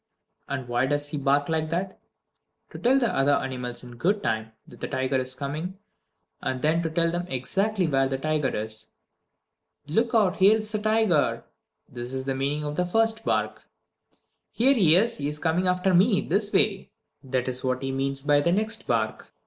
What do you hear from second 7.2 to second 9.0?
exactly where the tiger is.